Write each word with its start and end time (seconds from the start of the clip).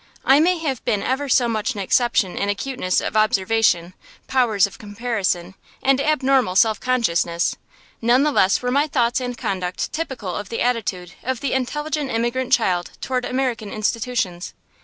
I 0.25 0.39
may 0.39 0.57
have 0.57 0.83
been 0.83 1.03
ever 1.03 1.29
so 1.29 1.47
much 1.47 1.75
an 1.75 1.79
exception 1.79 2.35
in 2.35 2.49
acuteness 2.49 3.01
of 3.01 3.15
observation, 3.15 3.93
powers 4.25 4.65
of 4.65 4.79
comparison, 4.79 5.53
and 5.83 6.01
abnormal 6.01 6.55
self 6.55 6.79
consciousness; 6.79 7.55
none 8.01 8.23
the 8.23 8.31
less 8.31 8.63
were 8.63 8.71
my 8.71 8.87
thoughts 8.87 9.21
and 9.21 9.37
conduct 9.37 9.93
typical 9.93 10.35
of 10.35 10.49
the 10.49 10.61
attitude 10.63 11.13
of 11.21 11.39
the 11.39 11.53
intelligent 11.53 12.09
immigrant 12.09 12.51
child 12.51 12.89
toward 12.99 13.25
American 13.25 13.69
institutions. 13.69 14.55